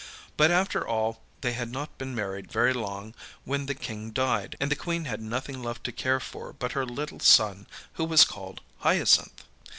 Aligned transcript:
But 0.35 0.49
after 0.49 0.87
all, 0.87 1.21
they 1.41 1.51
had 1.51 1.71
not 1.71 1.99
been 1.99 2.15
married 2.15 2.51
very 2.51 2.73
long 2.73 3.13
when 3.45 3.67
the 3.67 3.75
King 3.75 4.09
died, 4.09 4.55
and 4.59 4.71
the 4.71 4.75
Queen 4.75 5.05
had 5.05 5.21
nothing 5.21 5.61
left 5.61 5.83
to 5.83 5.91
care 5.91 6.19
for 6.19 6.53
but 6.53 6.71
her 6.71 6.87
little 6.87 7.19
son, 7.19 7.67
who 7.93 8.05
was 8.05 8.25
called 8.25 8.61
Hyacinth. 8.79 9.43